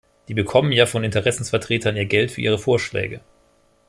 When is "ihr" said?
1.95-2.07